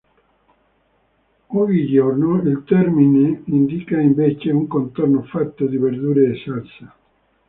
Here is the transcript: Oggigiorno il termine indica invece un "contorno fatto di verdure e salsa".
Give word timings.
Oggigiorno 1.51 2.41
il 2.41 2.63
termine 2.65 3.43
indica 3.45 3.99
invece 3.99 4.49
un 4.49 4.65
"contorno 4.65 5.21
fatto 5.25 5.67
di 5.67 5.77
verdure 5.77 6.31
e 6.31 6.41
salsa". 6.43 6.95